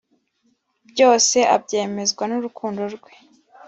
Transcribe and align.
Byose 0.91 1.37
abyemezwa 1.55 2.23
nururukundo 2.25 2.81
rwe 2.95 3.11